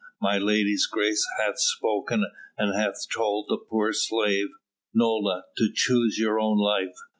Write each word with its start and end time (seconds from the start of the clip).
My 0.19 0.39
lady's 0.39 0.87
grace 0.87 1.23
hath 1.37 1.59
spoken 1.59 2.25
and 2.57 2.73
hath 2.75 3.05
told 3.15 3.45
the 3.49 3.57
poor 3.69 3.93
slave, 3.93 4.47
Nola, 4.95 5.43
to 5.59 5.69
choose 5.71 6.19
her 6.23 6.39
own 6.39 6.57
life. 6.57 6.95